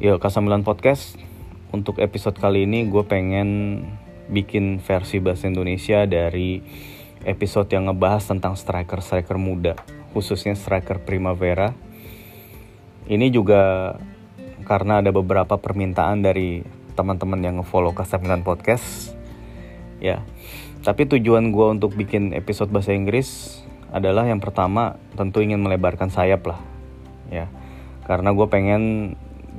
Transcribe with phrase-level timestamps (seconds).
[0.00, 1.20] Yo, K9 Podcast.
[1.76, 3.84] Untuk episode kali ini gue pengen
[4.32, 6.64] bikin versi bahasa Indonesia dari
[7.28, 9.76] episode yang ngebahas tentang striker-striker muda,
[10.16, 11.76] khususnya striker Primavera.
[13.12, 13.92] Ini juga
[14.64, 16.64] karena ada beberapa permintaan dari
[16.96, 19.12] teman-teman yang ngefollow K9 Podcast.
[20.00, 20.24] Ya,
[20.80, 23.60] tapi tujuan gue untuk bikin episode bahasa Inggris
[23.92, 26.60] adalah yang pertama tentu ingin melebarkan sayap lah,
[27.28, 27.52] ya.
[28.08, 28.82] Karena gue pengen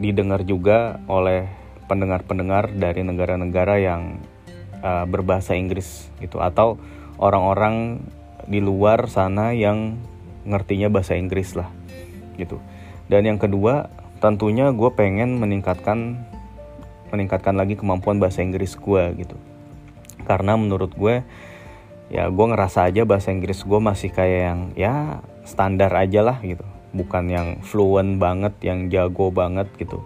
[0.01, 1.45] didengar juga oleh
[1.85, 4.17] pendengar-pendengar dari negara-negara yang
[4.81, 6.81] uh, berbahasa Inggris gitu atau
[7.21, 8.01] orang-orang
[8.49, 10.01] di luar sana yang
[10.41, 11.69] ngertinya bahasa Inggris lah
[12.41, 12.57] gitu.
[13.05, 16.17] Dan yang kedua tentunya gue pengen meningkatkan
[17.13, 19.37] meningkatkan lagi kemampuan bahasa Inggris gue gitu.
[20.25, 21.21] Karena menurut gue
[22.09, 26.70] ya gue ngerasa aja bahasa Inggris gue masih kayak yang ya standar aja lah gitu
[26.91, 30.03] bukan yang fluent banget yang jago banget gitu.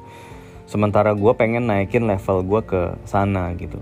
[0.66, 3.78] Sementara gue pengen naikin level gue ke sana gitu.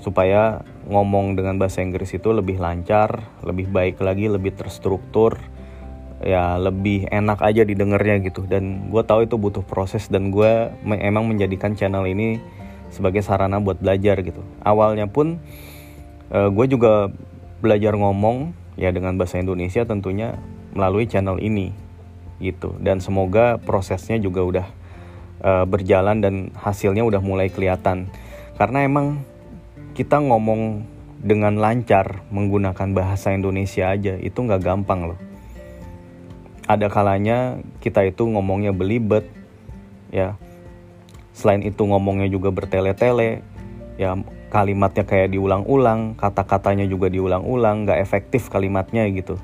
[0.00, 5.36] Supaya ngomong dengan bahasa Inggris itu lebih lancar lebih baik lagi lebih terstruktur
[6.20, 8.48] ya lebih enak aja didengarnya gitu.
[8.48, 12.40] Dan gue tahu itu butuh proses dan gue emang menjadikan channel ini
[12.88, 14.40] sebagai sarana buat belajar gitu.
[14.64, 15.40] Awalnya pun
[16.32, 17.12] uh, gue juga
[17.60, 20.40] belajar ngomong ya dengan bahasa Indonesia tentunya
[20.72, 21.89] melalui channel ini
[22.40, 22.74] gitu.
[22.80, 24.66] Dan semoga prosesnya juga udah
[25.44, 28.08] uh, berjalan dan hasilnya udah mulai kelihatan.
[28.56, 29.22] Karena emang
[29.92, 30.84] kita ngomong
[31.20, 35.20] dengan lancar menggunakan bahasa Indonesia aja itu nggak gampang loh.
[36.64, 39.28] Ada kalanya kita itu ngomongnya belibet
[40.08, 40.40] ya.
[41.36, 43.44] Selain itu ngomongnya juga bertele-tele
[44.00, 44.16] ya
[44.48, 49.36] kalimatnya kayak diulang-ulang kata-katanya juga diulang-ulang nggak efektif kalimatnya gitu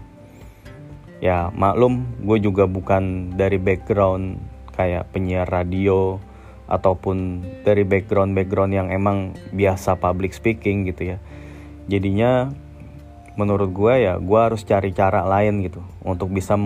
[1.20, 4.36] ya maklum gue juga bukan dari background
[4.76, 6.20] kayak penyiar radio
[6.66, 11.18] ataupun dari background-background yang emang biasa public speaking gitu ya.
[11.86, 12.50] Jadinya
[13.38, 16.58] menurut gue ya gue harus cari cara lain gitu untuk bisa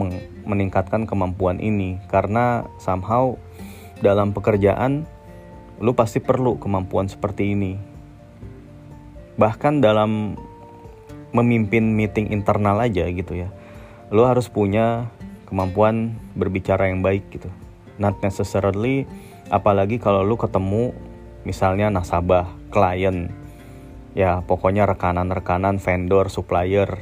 [0.49, 2.01] meningkatkan kemampuan ini.
[2.09, 3.37] Karena somehow
[4.01, 5.05] dalam pekerjaan
[5.81, 7.77] lu pasti perlu kemampuan seperti ini.
[9.37, 10.35] Bahkan dalam
[11.31, 13.53] memimpin meeting internal aja gitu ya
[14.11, 15.07] lo harus punya
[15.47, 17.51] kemampuan berbicara yang baik gitu.
[17.99, 19.07] Not necessarily
[19.51, 20.95] apalagi kalau lo ketemu
[21.47, 23.31] misalnya nasabah klien.
[24.19, 26.99] Ya pokoknya rekanan-rekanan vendor supplier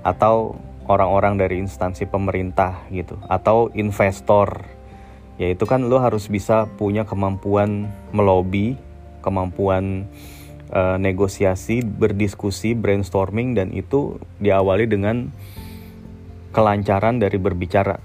[0.00, 0.56] atau
[0.88, 4.64] orang-orang dari instansi pemerintah gitu atau investor.
[5.36, 8.80] Ya itu kan lo harus bisa punya kemampuan melobi
[9.20, 10.08] kemampuan
[10.72, 15.28] uh, negosiasi berdiskusi brainstorming dan itu diawali dengan
[16.50, 17.98] kelancaran dari berbicara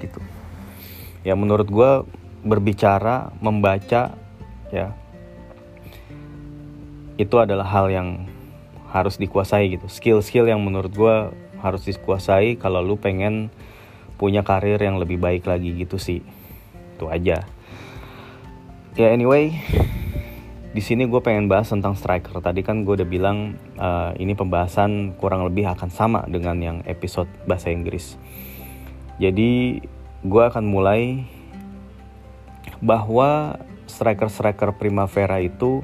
[0.00, 0.20] gitu.
[1.24, 1.90] Ya menurut gue
[2.40, 4.16] berbicara membaca
[4.72, 4.96] ya
[7.20, 8.08] itu adalah hal yang
[8.88, 9.86] harus dikuasai gitu.
[9.92, 11.16] Skill-skill yang menurut gue
[11.60, 13.52] harus dikuasai kalau lu pengen
[14.16, 16.24] punya karir yang lebih baik lagi gitu sih.
[16.96, 17.44] Itu aja.
[18.96, 19.60] Ya anyway
[20.70, 22.38] di sini gue pengen bahas tentang striker.
[22.38, 27.26] Tadi kan gue udah bilang uh, ini pembahasan kurang lebih akan sama dengan yang episode
[27.42, 28.14] bahasa Inggris.
[29.18, 29.82] Jadi
[30.22, 31.26] gue akan mulai
[32.78, 33.58] bahwa
[33.90, 35.82] striker-striker Primavera itu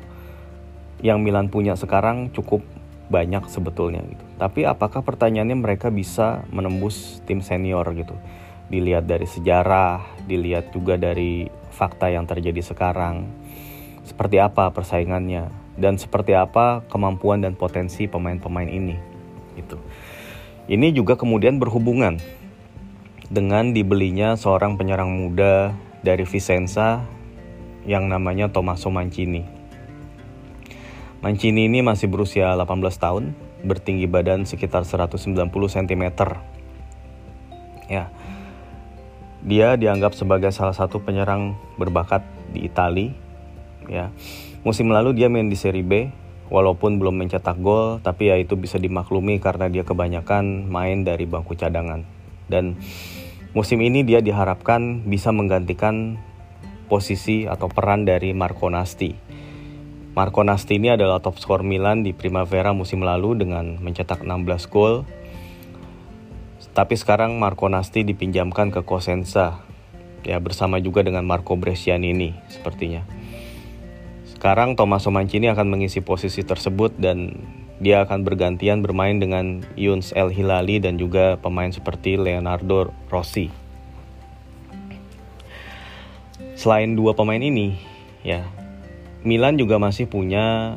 [1.02, 2.62] yang Milan punya sekarang cukup
[3.10, 4.24] banyak sebetulnya gitu.
[4.38, 8.14] Tapi apakah pertanyaannya mereka bisa menembus tim senior gitu?
[8.70, 13.26] Dilihat dari sejarah, dilihat juga dari fakta yang terjadi sekarang
[14.06, 15.50] seperti apa persaingannya?
[15.76, 18.96] Dan seperti apa kemampuan dan potensi pemain-pemain ini?
[19.58, 19.76] Itu
[20.66, 22.18] ini juga kemudian berhubungan
[23.30, 25.70] dengan dibelinya seorang penyerang muda
[26.02, 27.06] dari Vicenza
[27.86, 29.46] yang namanya Tommaso Mancini.
[31.22, 32.66] Mancini ini masih berusia 18
[32.98, 36.04] tahun bertinggi badan sekitar 190 cm
[37.86, 38.10] ya.
[39.46, 43.14] Dia dianggap sebagai salah satu penyerang berbakat di Italia
[43.90, 44.12] ya.
[44.66, 46.10] Musim lalu dia main di Serie B
[46.46, 51.58] walaupun belum mencetak gol tapi ya itu bisa dimaklumi karena dia kebanyakan main dari bangku
[51.58, 52.06] cadangan.
[52.46, 52.78] Dan
[53.54, 56.18] musim ini dia diharapkan bisa menggantikan
[56.86, 59.14] posisi atau peran dari Marco Nasti.
[60.16, 65.04] Marco Nasti ini adalah top skor Milan di Primavera musim lalu dengan mencetak 16 gol.
[66.72, 69.60] Tapi sekarang Marco Nasti dipinjamkan ke Cosenza
[70.24, 73.04] ya bersama juga dengan Marco Bresciani ini sepertinya.
[74.36, 77.40] Sekarang Thomas Mancini akan mengisi posisi tersebut dan
[77.80, 83.48] dia akan bergantian bermain dengan Yuns El Hilali dan juga pemain seperti Leonardo Rossi.
[86.56, 87.80] selain dua pemain ini
[88.24, 88.44] ya
[89.24, 90.76] Milan juga masih punya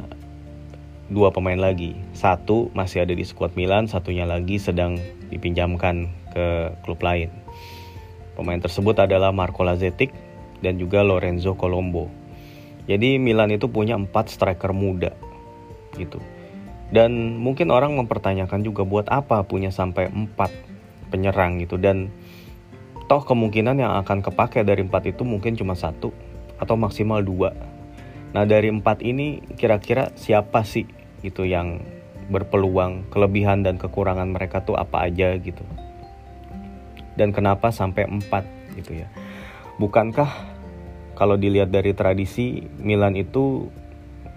[1.11, 1.99] dua pemain lagi.
[2.15, 4.95] Satu masih ada di skuad Milan satunya lagi sedang
[5.27, 6.47] dipinjamkan ke
[6.87, 7.27] klub lain.
[8.39, 10.15] Pemain tersebut adalah Marco Lazetic
[10.63, 12.07] dan juga Lorenzo Colombo
[12.89, 15.13] jadi Milan itu punya empat striker muda
[15.93, 16.17] gitu.
[16.89, 20.49] Dan mungkin orang mempertanyakan juga buat apa punya sampai empat
[21.13, 21.77] penyerang gitu.
[21.77, 22.09] Dan
[23.05, 26.09] toh kemungkinan yang akan kepake dari empat itu mungkin cuma satu
[26.57, 27.53] atau maksimal dua.
[28.33, 30.89] Nah dari empat ini kira-kira siapa sih
[31.21, 31.85] gitu yang
[32.33, 35.61] berpeluang kelebihan dan kekurangan mereka tuh apa aja gitu?
[37.13, 39.13] Dan kenapa sampai empat gitu ya?
[39.77, 40.57] Bukankah
[41.19, 43.67] kalau dilihat dari tradisi Milan itu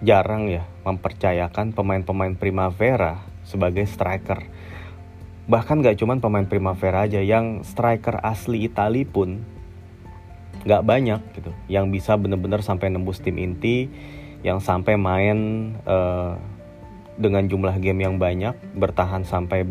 [0.03, 4.43] jarang ya mempercayakan pemain-pemain Primavera sebagai striker.
[5.47, 9.47] Bahkan gak cuman pemain Primavera aja, yang striker asli Itali pun
[10.67, 13.87] gak banyak gitu, yang bisa bener-bener sampai nembus tim inti,
[14.43, 16.35] yang sampai main uh,
[17.15, 19.63] dengan jumlah game yang banyak, bertahan sampai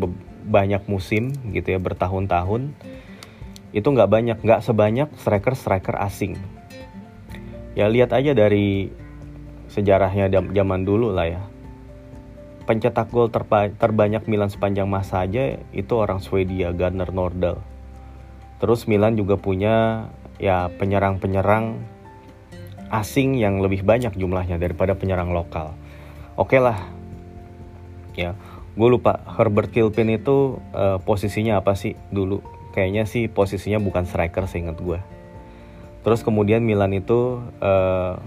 [0.49, 2.73] banyak musim gitu ya, bertahun-tahun.
[3.73, 6.37] Itu nggak banyak, nggak sebanyak striker-striker asing.
[7.73, 8.93] Ya lihat aja dari
[9.73, 11.41] sejarahnya zaman dulu lah ya.
[12.63, 17.59] Pencetak gol terba terbanyak Milan sepanjang masa aja itu orang Swedia, Gunnar Nordahl.
[18.61, 20.07] Terus Milan juga punya
[20.39, 21.81] ya penyerang-penyerang
[22.93, 25.73] asing yang lebih banyak jumlahnya daripada penyerang lokal.
[26.37, 26.77] Oke okay lah,
[28.13, 28.37] ya
[28.73, 32.41] gue lupa Herbert Kilpin itu uh, posisinya apa sih dulu?
[32.73, 34.97] Kayaknya sih posisinya bukan striker seingat gue.
[36.03, 38.19] Terus kemudian Milan itu uh,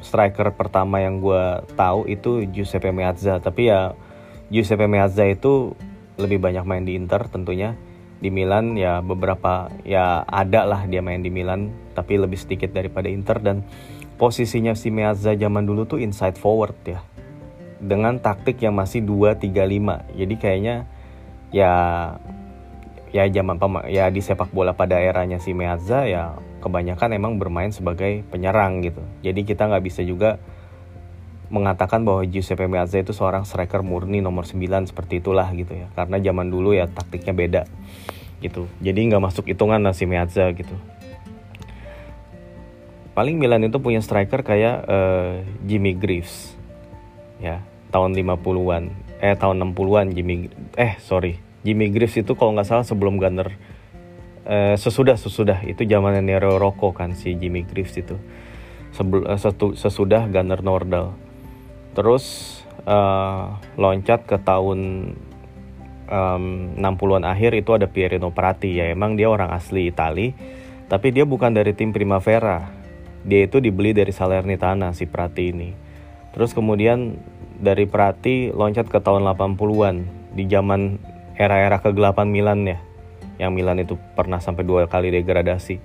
[0.00, 3.38] striker pertama yang gue tahu itu Giuseppe Meazza.
[3.38, 3.92] Tapi ya
[4.48, 5.76] Giuseppe Meazza itu
[6.16, 7.76] lebih banyak main di Inter tentunya.
[8.20, 13.12] Di Milan ya beberapa ya ada lah dia main di Milan tapi lebih sedikit daripada
[13.12, 13.40] Inter.
[13.40, 13.60] Dan
[14.16, 17.00] posisinya si Meazza zaman dulu tuh inside forward ya.
[17.80, 20.76] Dengan taktik yang masih 2-3-5 jadi kayaknya
[21.48, 21.72] ya
[23.08, 28.22] ya zaman ya di sepak bola pada eranya si Meazza ya kebanyakan emang bermain sebagai
[28.28, 29.02] penyerang gitu.
[29.24, 30.36] Jadi kita nggak bisa juga
[31.50, 35.90] mengatakan bahwa Giuseppe Meazza itu seorang striker murni nomor 9 seperti itulah gitu ya.
[35.96, 37.62] Karena zaman dulu ya taktiknya beda
[38.44, 38.68] gitu.
[38.78, 40.76] Jadi nggak masuk hitungan lah si Meazza gitu.
[43.16, 46.54] Paling Milan itu punya striker kayak uh, Jimmy Greaves
[47.40, 52.86] ya tahun 50-an eh tahun 60-an Jimmy eh sorry Jimmy Greaves itu kalau nggak salah
[52.86, 53.52] sebelum Gunner
[54.50, 55.62] eh, sesudah sesudah.
[55.62, 58.18] Itu zamannya Nero Rocco kan si Jimmy Greaves itu.
[58.90, 61.14] Sebel, setu, sesudah Gunner Nordal.
[61.94, 63.44] Terus eh,
[63.78, 65.14] loncat ke tahun
[66.10, 70.34] um, 60-an akhir itu ada Pierino Prati ya emang dia orang asli Itali
[70.90, 72.66] tapi dia bukan dari tim Primavera.
[73.20, 75.70] Dia itu dibeli dari Salernitana si Prati ini.
[76.34, 77.20] Terus kemudian
[77.62, 79.96] dari Prati loncat ke tahun 80-an
[80.34, 80.98] di zaman
[81.38, 82.80] era-era kegelapan Milan ya
[83.40, 85.80] yang Milan itu pernah sampai dua kali degradasi.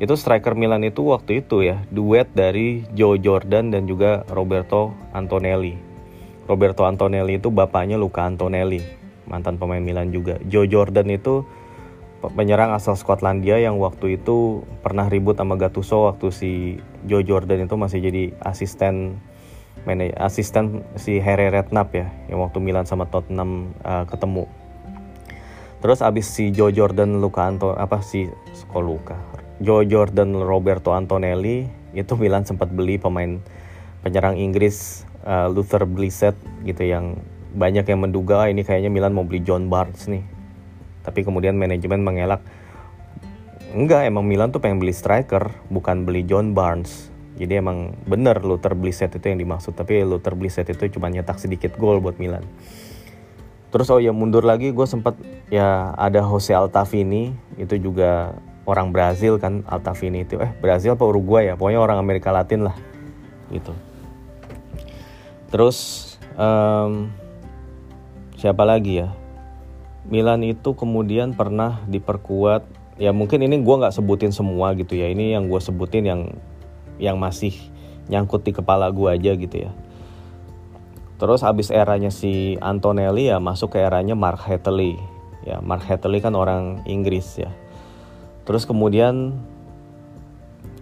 [0.00, 5.76] Itu striker Milan itu waktu itu ya duet dari Joe Jordan dan juga Roberto Antonelli.
[6.48, 8.80] Roberto Antonelli itu bapaknya Luca Antonelli
[9.28, 10.40] mantan pemain Milan juga.
[10.48, 11.44] Joe Jordan itu
[12.22, 16.50] penyerang asal Skotlandia yang waktu itu pernah ribut sama Gattuso waktu si
[17.04, 19.20] Joe Jordan itu masih jadi asisten
[20.18, 24.50] asisten si Harry Redknapp ya yang waktu Milan sama Tottenham uh, ketemu
[25.86, 29.14] Terus abis si Joe Jordan Luka Anto apa si kok Luka
[29.62, 31.62] Joe Jordan Roberto Antonelli
[31.94, 33.38] itu Milan sempat beli pemain
[34.02, 36.34] penyerang Inggris uh, Luther Blissett
[36.66, 37.22] gitu yang
[37.54, 40.26] banyak yang menduga ah, ini kayaknya Milan mau beli John Barnes nih.
[41.06, 42.42] Tapi kemudian manajemen mengelak
[43.70, 47.14] enggak emang Milan tuh pengen beli striker bukan beli John Barnes.
[47.38, 51.78] Jadi emang bener Luther Blissett itu yang dimaksud tapi Luther Blissett itu cuma nyetak sedikit
[51.78, 52.42] gol buat Milan
[53.76, 55.20] terus oh ya mundur lagi gue sempat
[55.52, 58.32] ya ada Jose Altavini itu juga
[58.64, 60.40] orang Brazil kan Altavini itu.
[60.40, 61.60] Eh Brazil apa Uruguay ya?
[61.60, 62.76] Pokoknya orang Amerika Latin lah
[63.52, 63.76] gitu.
[65.52, 65.76] Terus
[66.40, 67.12] um,
[68.40, 69.12] siapa lagi ya?
[70.08, 72.64] Milan itu kemudian pernah diperkuat
[72.96, 75.12] ya mungkin ini gue nggak sebutin semua gitu ya.
[75.12, 76.32] Ini yang gue sebutin yang
[76.96, 77.52] yang masih
[78.08, 79.70] nyangkut di kepala gue aja gitu ya
[81.16, 85.00] Terus abis eranya si Antonelli ya masuk ke eranya Mark Hatley.
[85.48, 87.48] Ya, Mark Hatley kan orang Inggris ya.
[88.44, 89.32] Terus kemudian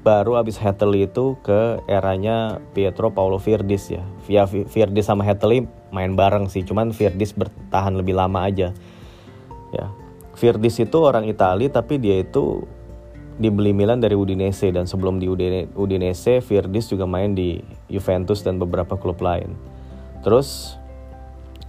[0.04, 4.02] baru abis Hatley itu ke eranya Pietro Paulo Virdis ya.
[4.26, 8.74] Via Virdis sama Hatley main bareng sih, cuman Virdis bertahan lebih lama aja.
[9.70, 9.86] Ya.
[10.34, 12.66] Virdis itu orang Italia tapi dia itu
[13.38, 15.30] dibeli Milan dari Udinese dan sebelum di
[15.74, 19.73] Udinese Virdis juga main di Juventus dan beberapa klub lain.
[20.24, 20.80] Terus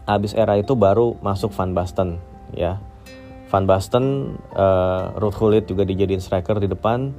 [0.08, 2.18] abis era itu baru masuk Van Basten
[2.56, 2.80] ya.
[3.52, 7.14] Van Basten, uh, Ruud Gullit juga dijadiin striker di depan.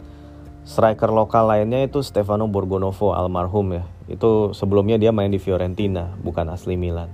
[0.66, 3.84] Striker lokal lainnya itu Stefano Borgonovo almarhum ya.
[4.10, 7.06] Itu sebelumnya dia main di Fiorentina, bukan asli Milan.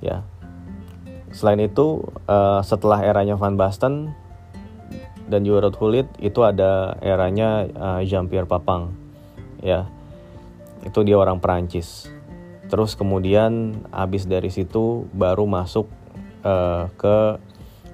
[0.00, 0.24] Ya.
[1.36, 4.16] Selain itu, uh, setelah eranya Van Basten,
[5.28, 8.92] dan juga Rod Hulit itu ada eranya uh, Jean-Pierre Papang
[9.64, 9.88] ya
[10.84, 12.12] itu dia orang Perancis
[12.68, 15.90] terus kemudian abis dari situ baru masuk
[16.42, 17.38] uh, ke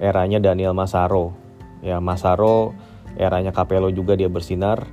[0.00, 1.36] eranya Daniel Masaro
[1.84, 2.72] ya Masaro
[3.18, 4.86] eranya Capello juga dia bersinar.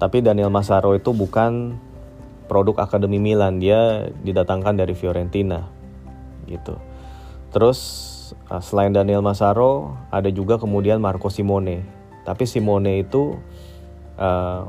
[0.00, 1.76] Tapi Daniel Masaro itu bukan
[2.48, 5.68] produk Akademi Milan dia didatangkan dari Fiorentina
[6.48, 6.80] gitu.
[7.52, 8.10] Terus
[8.50, 11.82] Ah, selain Daniel Masaro, ada juga kemudian Marco Simone.
[12.22, 13.34] Tapi Simone itu
[14.20, 14.62] uh,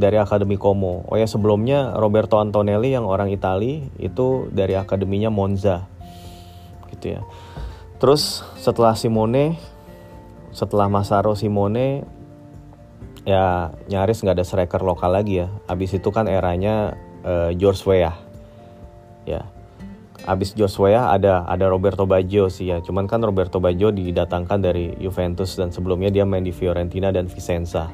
[0.00, 1.04] dari Akademi Como.
[1.04, 5.84] Oh ya sebelumnya Roberto Antonelli yang orang Itali itu dari Akademinya Monza.
[6.88, 7.22] Gitu ya.
[8.00, 9.60] Terus setelah Simone,
[10.56, 12.08] setelah Masaro Simone,
[13.28, 15.52] ya nyaris nggak ada striker lokal lagi ya.
[15.68, 18.16] Abis itu kan eranya uh, George Weah.
[19.28, 19.44] Ya
[20.28, 22.84] abis Joshua ada ada Roberto Baggio sih ya.
[22.84, 27.88] Cuman kan Roberto Baggio didatangkan dari Juventus dan sebelumnya dia main di Fiorentina dan Vicenza.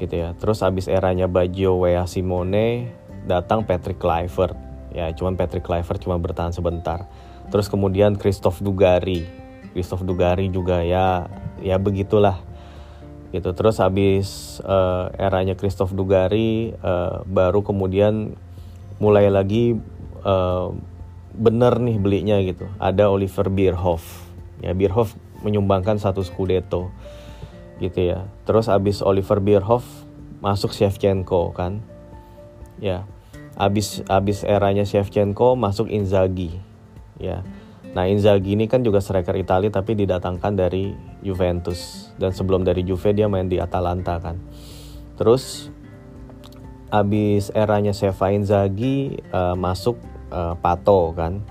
[0.00, 0.32] Gitu ya.
[0.40, 2.88] Terus abis eranya Baggio, Wea Simone,
[3.28, 4.56] datang Patrick Kluivert.
[4.90, 7.06] Ya, cuman Patrick Kluivert cuma bertahan sebentar.
[7.52, 9.28] Terus kemudian Christoph Dugari.
[9.76, 11.28] Christoph Dugari juga ya
[11.60, 12.40] ya begitulah.
[13.30, 13.52] Gitu.
[13.54, 18.34] Terus abis uh, eranya Christoph Dugari uh, baru kemudian
[18.98, 19.78] mulai lagi
[20.26, 20.74] uh,
[21.36, 22.66] bener nih belinya gitu.
[22.82, 24.02] Ada Oliver Bierhoff.
[24.58, 25.14] Ya Bierhoff
[25.46, 26.90] menyumbangkan satu Scudetto
[27.80, 28.28] gitu ya.
[28.44, 29.84] Terus abis Oliver Bierhoff
[30.44, 31.80] masuk Shevchenko kan.
[32.78, 33.08] Ya.
[33.56, 36.60] Abis abis eranya Shevchenko masuk Inzaghi.
[37.16, 37.42] Ya.
[37.96, 40.94] Nah Inzaghi ini kan juga striker Italia tapi didatangkan dari
[41.24, 44.38] Juventus dan sebelum dari Juve dia main di Atalanta kan.
[45.18, 45.72] Terus
[46.92, 49.98] abis eranya Seva Inzaghi uh, masuk
[50.30, 51.42] uh, Pato kan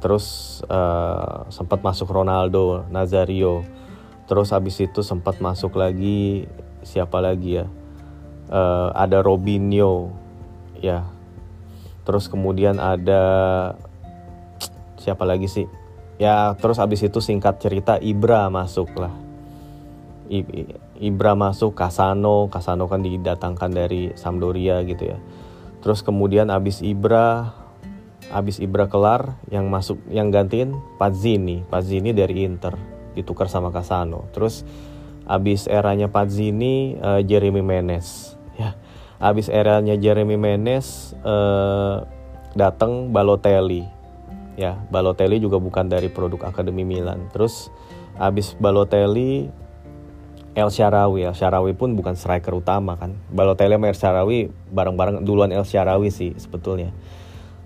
[0.00, 3.62] terus uh, sempat masuk Ronaldo Nazario
[4.30, 6.46] terus habis itu sempat masuk lagi
[6.86, 7.66] siapa lagi ya?
[8.46, 10.14] Uh, ada Robinho
[10.78, 11.02] ya.
[12.06, 13.22] Terus kemudian ada
[15.02, 15.66] siapa lagi sih?
[16.22, 19.10] Ya terus habis itu singkat cerita Ibra masuk lah.
[21.02, 25.18] Ibra masuk Casano Casano kan didatangkan dari Sampdoria gitu ya.
[25.82, 27.50] Terus kemudian abis Ibra
[28.30, 31.66] abis Ibra kelar yang masuk yang gantiin Pazzini.
[31.66, 34.62] Pazzini dari Inter ditukar sama Casano terus
[35.26, 38.74] abis eranya Pazzini uh, Jeremy Menez ya
[39.20, 42.08] abis eranya Jeremy Menez uh,
[42.54, 43.86] datang Balotelli.
[44.58, 47.30] Ya Balotelli juga bukan dari produk Akademi Milan.
[47.30, 47.70] Terus
[48.18, 49.48] abis Balotelli
[50.56, 51.30] El Sharawi.
[51.30, 53.14] El Sharawi pun bukan striker utama kan?
[53.30, 54.38] Balotelli sama El Sharawi
[54.72, 56.90] bareng-bareng duluan El Sharawi sih sebetulnya.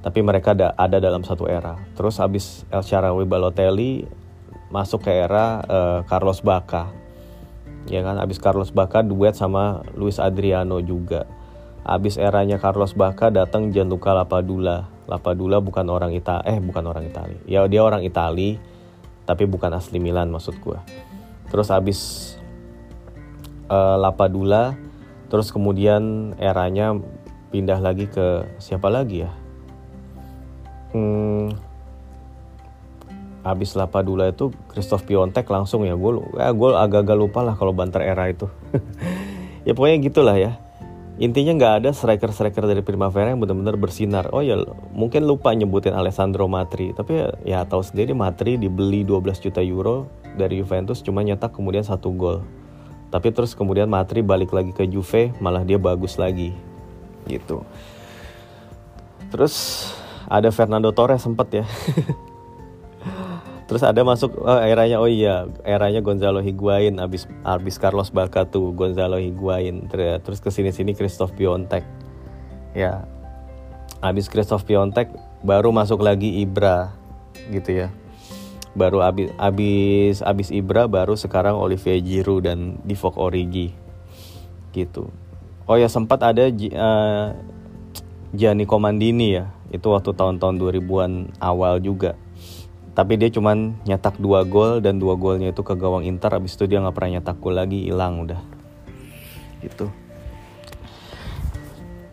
[0.05, 1.81] Tapi mereka ada, ada dalam satu era.
[1.97, 4.05] Terus habis El Sharawi Balotelli
[4.69, 6.93] masuk ke era uh, Carlos Baca.
[7.85, 11.29] Ya kan, habis Carlos Baca duet sama Luis Adriano juga.
[11.85, 14.89] Habis eranya Carlos Baca datang Gianluca Lapadula.
[15.05, 17.37] Lapadula bukan orang Ita eh bukan orang Itali.
[17.45, 18.57] Ya dia orang Itali
[19.29, 20.81] tapi bukan asli Milan maksud gue.
[21.53, 22.01] Terus habis
[23.69, 24.81] uh, Lapadula
[25.29, 26.97] terus kemudian eranya
[27.53, 29.33] pindah lagi ke siapa lagi ya?
[30.95, 31.47] hmm,
[33.45, 38.03] habis Lapadula itu Christoph Piontek langsung ya gue ya gue agak-agak lupa lah kalau banter
[38.03, 38.49] era itu.
[39.65, 40.61] Ya pokoknya gitulah ya.
[41.17, 44.29] Intinya nggak ada striker-striker dari Primavera yang benar-benar bersinar.
[44.29, 44.61] Oh ya
[44.93, 50.13] mungkin lupa nyebutin Alessandro Matri tapi ya, ya tahu sendiri Matri dibeli 12 juta euro
[50.37, 52.45] dari Juventus cuma nyetak kemudian satu gol.
[53.09, 56.53] Tapi terus kemudian Matri balik lagi ke Juve malah dia bagus lagi.
[57.25, 57.65] Gitu.
[59.33, 59.89] Terus
[60.29, 61.65] ada Fernando Torres sempet ya
[63.75, 68.71] terus ada masuk oh, eranya oh iya eranya Gonzalo Higuain abis abis Carlos Baca tuh
[68.71, 71.83] Gonzalo Higuain terus ke sini sini Christoph Piontek
[72.71, 73.03] ya
[73.99, 76.93] abis Christoph Piontek baru masuk lagi Ibra
[77.49, 77.89] gitu ya.
[78.75, 83.71] Baru abis abis abis Ibra baru sekarang Olivier Giroud dan Divock Origi
[84.75, 85.09] gitu.
[85.65, 87.27] Oh ya sempat ada uh,
[88.35, 92.19] Gianni Comandini ya itu waktu tahun-tahun 2000-an awal juga
[92.95, 96.31] tapi dia cuman nyetak dua gol dan dua golnya itu ke gawang Inter.
[96.31, 98.39] Habis itu dia nggak pernah nyetak gol lagi hilang udah.
[99.59, 99.91] Gitu.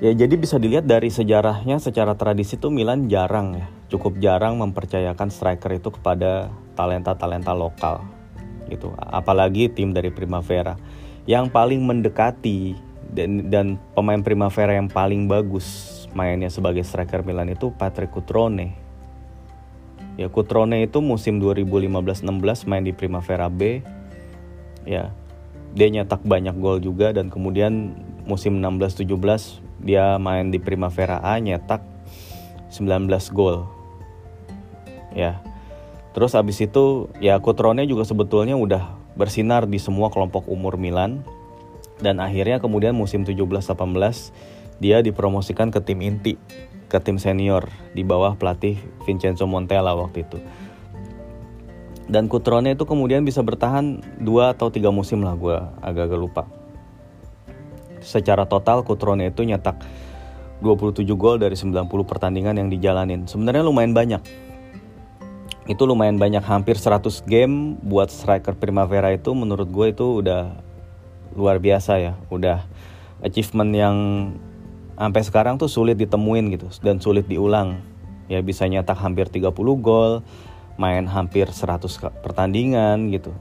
[0.02, 3.70] Ya jadi bisa dilihat dari sejarahnya secara tradisi tuh Milan jarang ya.
[3.94, 8.02] Cukup jarang mempercayakan striker itu kepada talenta-talenta lokal.
[8.66, 8.90] Gitu.
[8.98, 10.82] Apalagi tim dari Primavera.
[11.30, 12.74] Yang paling mendekati
[13.14, 18.81] dan, dan pemain Primavera yang paling bagus mainnya sebagai striker Milan itu Patrick Cutrone
[20.16, 23.84] ya Cutrone itu musim 2015-16 main di Primavera B.
[24.88, 25.14] Ya
[25.72, 27.96] dia nyetak banyak gol juga dan kemudian
[28.28, 29.08] musim 16-17
[29.82, 31.84] dia main di Primavera A nyetak
[32.74, 33.68] 19 gol.
[35.12, 35.40] Ya
[36.12, 41.24] Terus abis itu ya Cutrone juga sebetulnya udah bersinar di semua kelompok umur Milan
[42.04, 43.72] dan akhirnya kemudian musim 17-18
[44.82, 46.36] dia dipromosikan ke tim inti,
[46.92, 48.76] ke tim senior di bawah pelatih
[49.08, 50.44] Vincenzo Montella waktu itu.
[52.12, 56.44] Dan Cutrone itu kemudian bisa bertahan dua atau tiga musim lah gue agak-agak lupa.
[58.04, 59.80] Secara total Cutrone itu nyetak
[60.60, 63.24] 27 gol dari 90 pertandingan yang dijalanin.
[63.32, 64.20] Sebenarnya lumayan banyak
[65.72, 70.60] itu lumayan banyak hampir 100 game buat striker Primavera itu menurut gue itu udah
[71.32, 72.68] luar biasa ya udah
[73.24, 73.96] achievement yang
[75.02, 77.82] sampai sekarang tuh sulit ditemuin gitu dan sulit diulang
[78.30, 79.50] ya bisa nyetak hampir 30
[79.82, 80.22] gol
[80.78, 83.34] main hampir 100 pertandingan gitu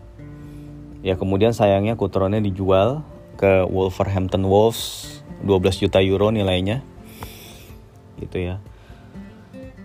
[1.05, 3.05] ya kemudian sayangnya Kutrone dijual
[3.37, 6.81] ke Wolverhampton Wolves 12 juta euro nilainya
[8.17, 8.57] gitu ya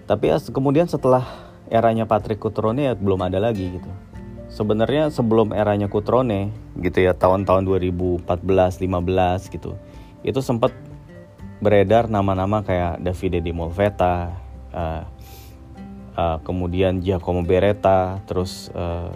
[0.05, 1.25] tapi ya, kemudian setelah
[1.73, 3.89] eranya Patrick Cutrone ya belum ada lagi gitu.
[4.53, 9.73] Sebenarnya sebelum eranya Cutrone gitu ya tahun-tahun 2014 15 gitu.
[10.21, 10.71] Itu sempat
[11.59, 14.35] beredar nama-nama kayak Davide Di Molveta,
[14.75, 15.03] uh,
[16.15, 19.11] uh, kemudian Giacomo Beretta, terus uh,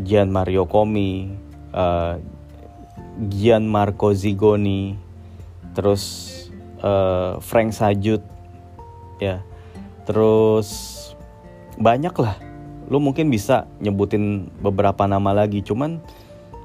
[0.00, 1.32] Gian Mario Comi,
[1.74, 2.18] uh,
[3.28, 4.96] Gian Marco Zigoni,
[5.76, 6.32] terus
[6.82, 8.24] uh, Frank Sajut,
[9.20, 9.44] ya,
[10.08, 11.00] terus
[11.74, 12.36] banyak lah
[12.88, 16.04] lu mungkin bisa nyebutin beberapa nama lagi cuman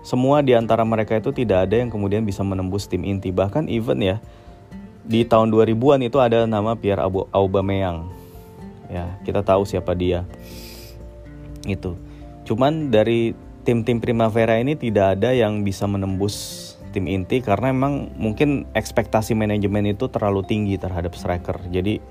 [0.09, 3.29] semua di antara mereka itu tidak ada yang kemudian bisa menembus tim inti.
[3.29, 4.17] Bahkan even ya
[5.05, 8.09] di tahun 2000-an itu ada nama Pierre Aubameyang.
[8.89, 10.25] Ya kita tahu siapa dia.
[11.69, 11.93] Itu.
[12.49, 18.65] Cuman dari tim-tim Primavera ini tidak ada yang bisa menembus tim inti karena memang mungkin
[18.73, 21.61] ekspektasi manajemen itu terlalu tinggi terhadap striker.
[21.69, 22.01] Jadi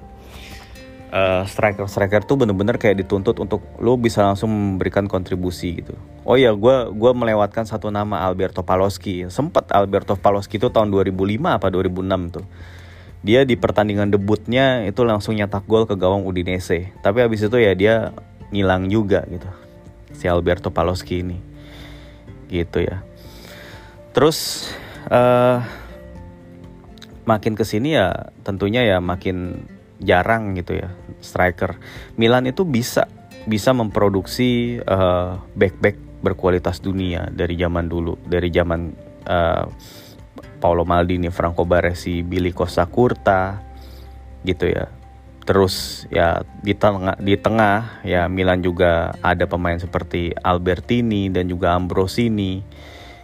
[1.12, 5.94] uh, striker-striker tuh bener-bener kayak dituntut untuk lo bisa langsung memberikan kontribusi gitu.
[6.28, 9.24] Oh iya, gue gua melewatkan satu nama Alberto Paloschi.
[9.32, 12.46] Sempat Alberto Paloschi itu tahun 2005 apa 2006 tuh.
[13.24, 16.94] Dia di pertandingan debutnya itu langsung nyetak gol ke gawang Udinese.
[17.02, 17.94] Tapi habis itu ya dia
[18.54, 19.48] ngilang juga gitu.
[20.14, 21.38] Si Alberto Paloschi ini.
[22.46, 23.02] Gitu ya.
[24.14, 24.70] Terus
[25.10, 25.60] uh,
[27.28, 29.68] makin ke sini ya tentunya ya makin
[29.98, 31.78] jarang gitu ya striker.
[32.14, 33.10] Milan itu bisa
[33.48, 38.90] bisa memproduksi uh, back-back berkualitas dunia dari zaman dulu, dari zaman
[39.26, 39.64] uh,
[40.58, 43.62] Paolo Maldini, Franco Baresi, Billy Costa Curta
[44.42, 44.90] gitu ya.
[45.46, 51.72] Terus ya di tengah di tengah ya Milan juga ada pemain seperti Albertini dan juga
[51.72, 52.60] Ambrosini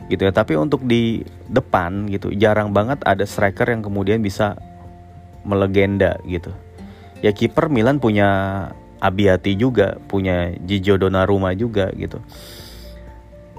[0.08, 0.32] gitu ya.
[0.32, 4.56] Tapi untuk di depan gitu jarang banget ada striker yang kemudian bisa
[5.44, 6.63] melegenda gitu
[7.24, 8.28] ya kiper Milan punya
[9.00, 12.20] Abiati juga, punya Gigio Donnarumma juga gitu.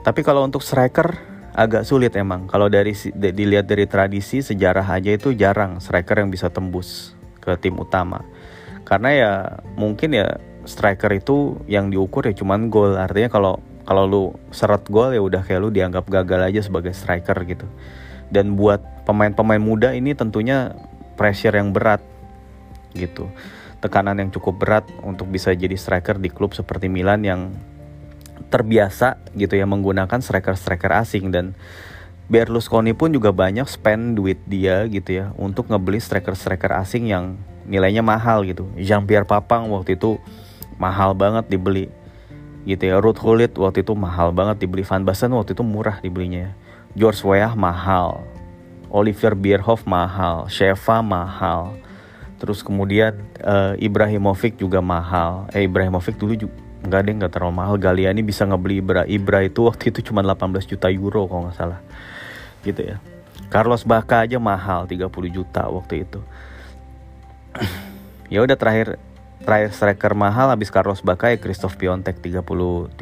[0.05, 1.17] Tapi kalau untuk striker
[1.55, 2.45] agak sulit emang.
[2.45, 7.73] Kalau dari dilihat dari tradisi sejarah aja itu jarang striker yang bisa tembus ke tim
[7.77, 8.21] utama.
[8.85, 9.31] Karena ya
[9.77, 12.97] mungkin ya striker itu yang diukur ya cuman gol.
[12.97, 13.53] Artinya kalau
[13.85, 17.65] kalau lu seret gol ya udah kayak lu dianggap gagal aja sebagai striker gitu.
[18.29, 20.73] Dan buat pemain-pemain muda ini tentunya
[21.15, 22.01] pressure yang berat
[22.97, 23.29] gitu
[23.83, 27.53] tekanan yang cukup berat untuk bisa jadi striker di klub seperti Milan yang
[28.49, 31.53] terbiasa gitu ya menggunakan striker-striker asing dan
[32.25, 37.37] Berlusconi pun juga banyak spend duit dia gitu ya untuk ngebeli striker-striker asing yang
[37.69, 38.65] nilainya mahal gitu.
[38.81, 40.17] Jean-Pierre Papang waktu itu
[40.81, 41.85] mahal banget dibeli
[42.65, 42.97] gitu ya.
[42.97, 44.81] Ruth Gullit waktu itu mahal banget dibeli.
[44.81, 46.49] Van Basten waktu itu murah dibelinya.
[46.97, 48.25] George Weah mahal.
[48.89, 50.49] Oliver Bierhoff mahal.
[50.49, 51.77] Sheva mahal.
[52.45, 55.49] Terus kemudian uh, Ibrahimovic juga mahal.
[55.49, 56.53] Eh Ibrahimovic dulu juga
[56.85, 57.75] nggak ada nggak terlalu mahal.
[57.81, 59.01] Galiani bisa ngebeli Ibra.
[59.09, 61.81] Ibra itu waktu itu cuma 18 juta euro kalau nggak salah.
[62.61, 63.01] Gitu ya.
[63.49, 66.21] Carlos Bacca aja mahal 30 juta waktu itu.
[68.29, 69.01] ya udah terakhir
[69.41, 73.01] terakhir striker mahal habis Carlos Bacca ya Christoph Piontek 30 36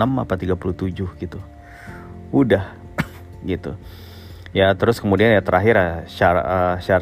[0.00, 1.40] apa 37 gitu.
[2.32, 2.72] Udah
[3.52, 3.76] gitu.
[4.56, 6.36] Ya terus kemudian ya terakhir ya Shar,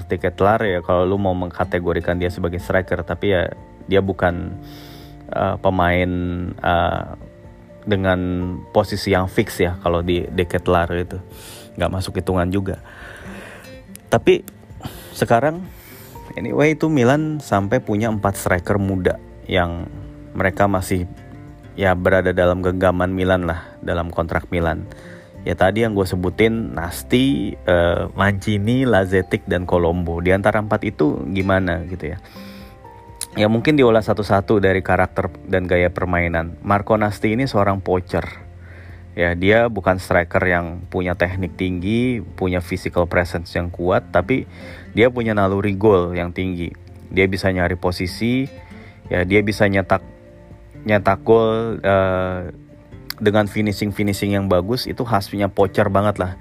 [0.03, 0.81] uh, Ketlar ya.
[0.83, 3.51] Kalau lu mau mengkategorikan dia sebagai striker tapi ya
[3.87, 4.59] dia bukan
[5.31, 6.11] uh, pemain
[6.59, 7.15] uh,
[7.87, 8.19] dengan
[8.75, 11.19] posisi yang fix ya kalau di Deketlar itu.
[11.79, 12.83] Nggak masuk hitungan juga.
[14.11, 14.43] Tapi
[15.15, 15.63] sekarang
[16.37, 19.87] anyway itu Milan sampai punya empat striker muda yang
[20.37, 21.09] mereka masih
[21.79, 24.89] ya berada dalam genggaman Milan lah dalam kontrak Milan
[25.47, 31.23] ya tadi yang gue sebutin Nasti, uh, Mancini, Lazetic dan Colombo di antara empat itu
[31.31, 32.19] gimana gitu ya
[33.37, 36.57] ya mungkin diolah satu-satu dari karakter dan gaya permainan.
[36.65, 38.25] Marco Nasti ini seorang poacher.
[39.17, 44.45] Ya, dia bukan striker yang punya teknik tinggi, punya physical presence yang kuat, tapi
[44.93, 46.69] dia punya naluri gol yang tinggi.
[47.09, 48.45] Dia bisa nyari posisi,
[49.09, 50.05] ya dia bisa nyetak
[50.85, 52.53] nyetak gol uh,
[53.17, 56.33] dengan finishing finishing yang bagus itu khasnya poacher banget lah.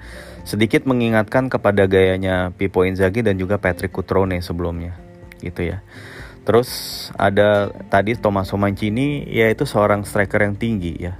[0.45, 4.93] Sedikit mengingatkan kepada gayanya Pippo Inzaghi dan juga Patrick Cutrone sebelumnya,
[5.41, 5.81] gitu ya.
[6.45, 6.69] Terus
[7.17, 11.17] ada tadi Thomas Mancini yaitu seorang striker yang tinggi ya.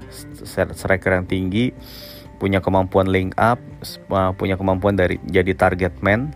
[0.78, 1.74] Striker yang tinggi
[2.38, 3.58] punya kemampuan link up,
[4.38, 6.30] punya kemampuan dari jadi target man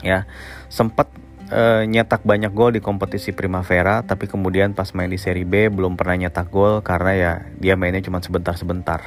[0.00, 0.24] ya.
[0.72, 1.12] Sempat
[1.52, 5.96] uh, nyetak banyak gol di kompetisi Primavera tapi kemudian pas main di Serie B belum
[5.96, 9.00] pernah nyetak gol karena ya dia mainnya cuma sebentar-sebentar.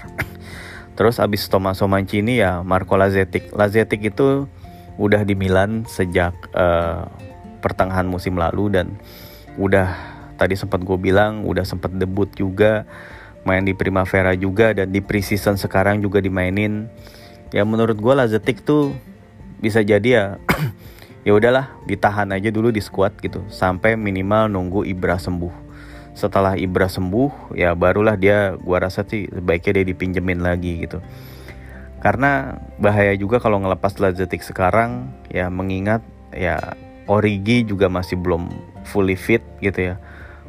[0.98, 3.56] Terus abis Thomas Mancini ya Marco Lazetic.
[3.56, 4.46] Lazetic itu
[5.00, 7.08] udah di Milan sejak uh,
[7.64, 8.98] pertengahan musim lalu dan
[9.56, 9.94] udah
[10.36, 12.90] tadi sempat gue bilang udah sempat debut juga
[13.46, 16.90] main di Primavera juga dan di preseason sekarang juga dimainin
[17.54, 18.94] ya menurut gue Lazetik tuh
[19.62, 20.26] bisa jadi ya
[21.22, 23.46] ya udahlah ditahan aja dulu di squad gitu.
[23.50, 25.72] Sampai minimal nunggu Ibra sembuh.
[26.12, 31.00] Setelah Ibra sembuh ya barulah dia gua rasa sih sebaiknya dia dipinjemin lagi gitu.
[32.02, 36.02] Karena bahaya juga kalau ngelepas Lazetik sekarang ya mengingat
[36.34, 36.74] ya
[37.06, 38.50] Origi juga masih belum
[38.90, 39.96] fully fit gitu ya.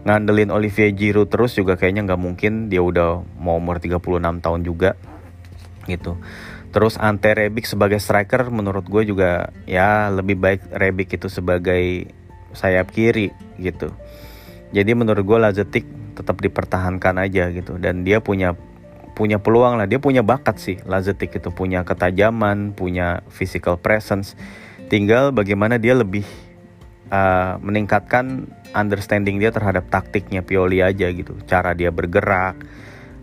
[0.03, 2.53] Ngandelin Olivier Giroud terus juga kayaknya nggak mungkin.
[2.73, 4.01] Dia udah mau umur 36
[4.43, 4.99] tahun juga
[5.87, 6.15] gitu
[6.73, 12.09] terus Ante Rebic sebagai striker menurut gue juga ya lebih baik Rebic itu sebagai
[12.57, 13.93] sayap kiri gitu.
[14.73, 15.85] Jadi menurut gue Lazetik
[16.17, 17.77] tetap dipertahankan aja gitu.
[17.77, 18.57] Dan dia punya
[19.13, 19.85] punya peluang lah.
[19.85, 21.53] Dia punya bakat sih Lazetik itu.
[21.53, 24.33] Punya ketajaman punya physical presence.
[24.89, 26.25] Tinggal bagaimana dia lebih
[27.13, 31.37] uh, meningkatkan understanding dia terhadap taktiknya Pioli aja gitu.
[31.45, 32.57] Cara dia bergerak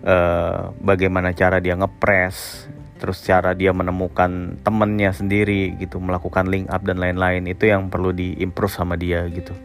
[0.05, 6.83] uh, bagaimana cara dia ngepres terus cara dia menemukan temennya sendiri gitu melakukan link up
[6.83, 9.55] dan lain-lain itu yang perlu diimprove sama dia gitu.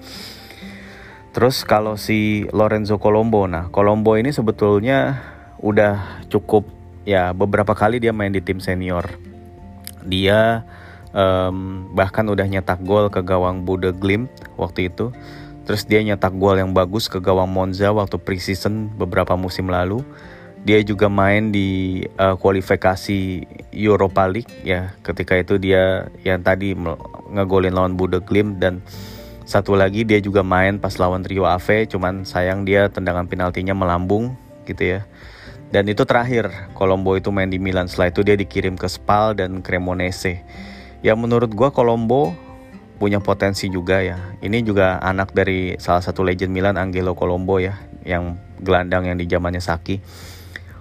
[1.34, 5.18] Terus kalau si Lorenzo Colombo nah Colombo ini sebetulnya
[5.58, 6.62] udah cukup
[7.02, 9.10] ya beberapa kali dia main di tim senior.
[10.06, 10.62] Dia
[11.10, 15.10] um, bahkan udah nyetak gol ke gawang Bude Glimt waktu itu.
[15.64, 20.06] Terus dia nyetak gol yang bagus ke gawang Monza waktu preseason beberapa musim lalu
[20.64, 26.72] dia juga main di uh, kualifikasi Europa League ya ketika itu dia yang tadi
[27.30, 28.80] ngegolin lawan Bude Glimt dan
[29.44, 34.40] satu lagi dia juga main pas lawan Rio Ave cuman sayang dia tendangan penaltinya melambung
[34.64, 35.00] gitu ya
[35.68, 39.60] dan itu terakhir Colombo itu main di Milan setelah itu dia dikirim ke Spal dan
[39.60, 40.40] Cremonese
[41.04, 42.32] ya menurut gue Colombo
[42.96, 44.16] punya potensi juga ya.
[44.40, 49.26] Ini juga anak dari salah satu legend Milan Angelo Colombo ya, yang gelandang yang di
[49.26, 50.00] zamannya Saki.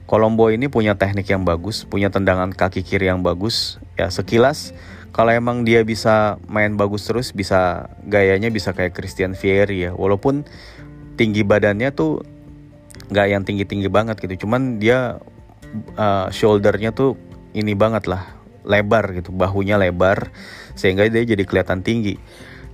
[0.04, 3.80] Colombo ini punya teknik yang bagus, punya tendangan kaki kiri yang bagus.
[3.96, 4.76] Ya sekilas
[5.14, 9.92] kalau emang dia bisa main bagus terus, bisa gayanya bisa kayak Christian Vieri ya.
[9.94, 10.44] Walaupun
[11.16, 12.26] tinggi badannya tuh
[13.14, 15.22] nggak yang tinggi tinggi banget gitu, cuman dia
[15.96, 17.14] uh, shouldernya tuh
[17.54, 18.26] ini banget lah
[18.66, 20.34] lebar gitu, bahunya lebar
[20.74, 22.18] sehingga dia jadi kelihatan tinggi.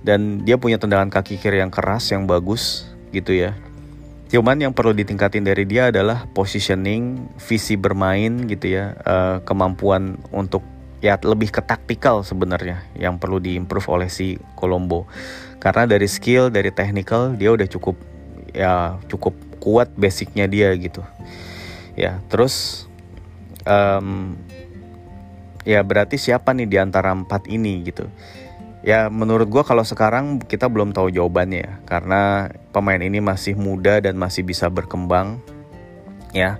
[0.00, 3.52] Dan dia punya tendangan kaki kiri yang keras yang bagus gitu ya.
[4.30, 10.62] Cuman yang perlu ditingkatin dari dia adalah positioning, visi bermain gitu ya, uh, kemampuan untuk
[11.02, 15.10] ya lebih ke taktikal sebenarnya yang perlu diimprove oleh si Colombo.
[15.58, 17.98] Karena dari skill, dari technical dia udah cukup
[18.54, 21.02] ya cukup kuat basicnya dia gitu.
[21.98, 22.86] Ya, terus
[23.66, 24.38] um,
[25.66, 28.06] ya berarti siapa nih di antara empat ini gitu
[28.80, 34.00] ya menurut gue kalau sekarang kita belum tahu jawabannya ya karena pemain ini masih muda
[34.00, 35.40] dan masih bisa berkembang
[36.32, 36.56] ya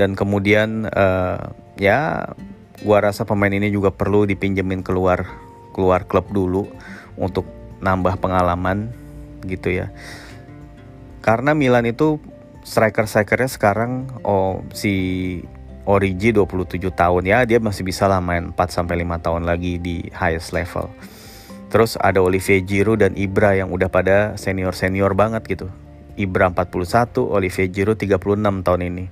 [0.00, 2.32] dan kemudian uh, ya
[2.80, 5.28] gue rasa pemain ini juga perlu dipinjemin keluar
[5.76, 6.64] keluar klub dulu
[7.20, 7.44] untuk
[7.84, 8.88] nambah pengalaman
[9.44, 9.92] gitu ya
[11.20, 12.16] karena Milan itu
[12.64, 14.94] striker strikernya sekarang oh si
[15.84, 20.06] Origi 27 tahun ya dia masih bisa lah main 4 sampai 5 tahun lagi di
[20.12, 20.92] highest level.
[21.70, 25.70] Terus ada Olivier Giroud dan Ibra yang udah pada senior-senior banget gitu.
[26.18, 29.06] Ibra 41, Olivier Giroud 36 tahun ini.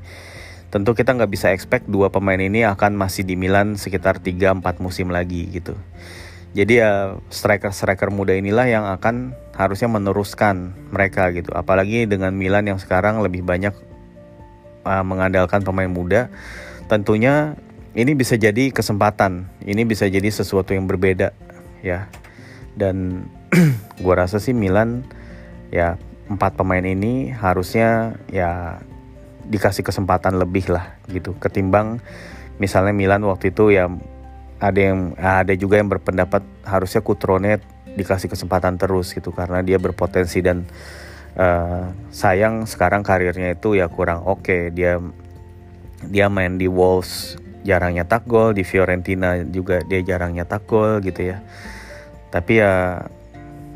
[0.68, 5.08] Tentu kita nggak bisa expect dua pemain ini akan masih di Milan sekitar 3-4 musim
[5.08, 5.72] lagi gitu.
[6.52, 11.54] Jadi ya striker-striker muda inilah yang akan harusnya meneruskan mereka gitu.
[11.56, 13.72] Apalagi dengan Milan yang sekarang lebih banyak
[14.84, 16.28] uh, mengandalkan pemain muda.
[16.90, 17.56] Tentunya
[17.96, 19.48] ini bisa jadi kesempatan.
[19.64, 21.32] Ini bisa jadi sesuatu yang berbeda
[21.80, 22.12] ya.
[22.78, 23.26] Dan
[24.04, 25.02] gua rasa sih Milan
[25.74, 28.80] ya empat pemain ini harusnya ya
[29.48, 31.34] dikasih kesempatan lebih lah gitu.
[31.40, 31.98] Ketimbang
[32.60, 33.88] misalnya Milan waktu itu ya
[34.60, 37.58] ada yang ada juga yang berpendapat harusnya Kutrone
[37.96, 39.32] dikasih kesempatan terus gitu.
[39.32, 40.68] Karena dia berpotensi dan
[41.34, 44.44] uh, sayang sekarang karirnya itu ya kurang oke.
[44.44, 44.62] Okay.
[44.70, 45.00] dia
[46.04, 48.52] dia main di Wolves jarang nyetak gol.
[48.52, 51.40] Di Fiorentina juga dia jarang nyetak gol gitu ya
[52.28, 53.04] tapi ya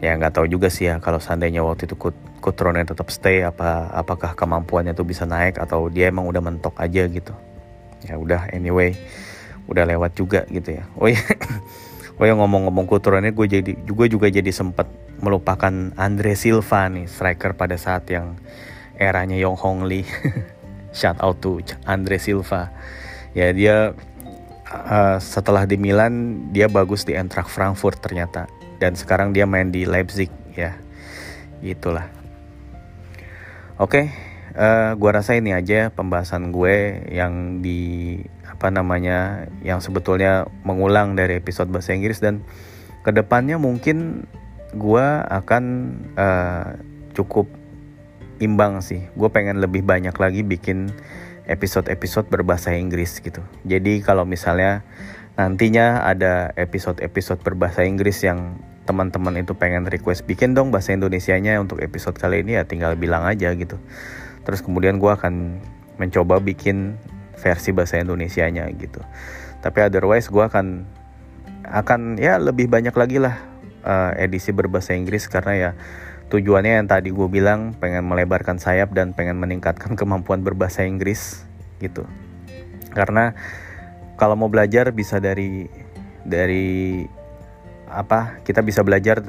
[0.03, 3.87] ya nggak tahu juga sih ya kalau seandainya waktu itu Kut Kutrone tetap stay apa
[3.95, 7.31] apakah kemampuannya tuh bisa naik atau dia emang udah mentok aja gitu.
[8.03, 8.99] Ya udah anyway
[9.71, 10.85] udah lewat juga gitu ya.
[10.99, 11.23] Oh ya
[12.19, 14.91] oh ya ngomong-ngomong Kutrone gue jadi juga juga jadi sempat
[15.23, 18.35] melupakan Andre Silva nih striker pada saat yang
[18.99, 20.03] eranya Yong Hong Lee.
[20.99, 22.75] Shout out to Andre Silva.
[23.33, 23.97] Ya dia
[24.73, 28.49] uh, setelah di Milan dia bagus di Eintracht Frankfurt ternyata.
[28.81, 30.75] Dan sekarang dia main di Leipzig ya.
[31.63, 32.11] Itulah.
[33.79, 34.05] Oke, okay,
[34.59, 41.15] uh, eh, gua rasa ini aja pembahasan gue yang di apa namanya yang sebetulnya mengulang
[41.15, 42.19] dari episode bahasa Inggris.
[42.19, 42.43] Dan
[43.07, 44.27] ke depannya mungkin
[44.75, 45.65] gue akan
[46.19, 46.79] uh,
[47.15, 47.47] cukup
[48.43, 49.07] imbang sih.
[49.15, 50.91] Gue pengen lebih banyak lagi bikin
[51.47, 53.43] episode-episode berbahasa Inggris gitu.
[53.67, 54.87] Jadi kalau misalnya
[55.35, 61.79] nantinya ada episode-episode berbahasa Inggris yang teman-teman itu pengen request bikin dong bahasa Indonesianya untuk
[61.79, 63.79] episode kali ini ya tinggal bilang aja gitu
[64.43, 65.63] terus kemudian gue akan
[66.03, 66.99] mencoba bikin
[67.39, 68.99] versi bahasa Indonesianya gitu
[69.63, 70.83] tapi otherwise gue akan
[71.63, 73.39] akan ya lebih banyak lagi lah
[73.87, 75.71] uh, edisi berbahasa Inggris karena ya
[76.33, 81.45] tujuannya yang tadi gue bilang pengen melebarkan sayap dan pengen meningkatkan kemampuan berbahasa Inggris
[81.85, 82.09] gitu.
[82.97, 83.37] Karena
[84.16, 85.68] kalau mau belajar bisa dari
[86.25, 87.05] dari
[87.92, 89.21] apa kita bisa belajar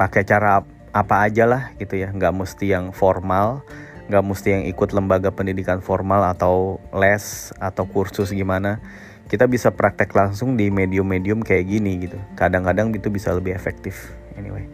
[0.00, 0.64] pakai cara
[0.96, 2.08] apa aja lah gitu ya.
[2.08, 3.60] Nggak mesti yang formal
[4.06, 8.80] nggak mesti yang ikut lembaga pendidikan formal atau les atau kursus gimana.
[9.26, 12.14] Kita bisa praktek langsung di medium-medium kayak gini gitu.
[12.38, 14.70] Kadang-kadang itu bisa lebih efektif anyway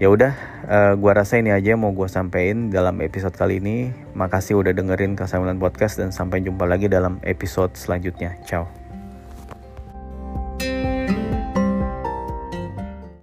[0.00, 0.32] ya udah
[0.66, 3.92] uh, gua rasa ini aja mau gua sampein dalam episode kali ini.
[4.16, 8.40] Makasih udah dengerin Kasamilan Podcast dan sampai jumpa lagi dalam episode selanjutnya.
[8.48, 8.79] Ciao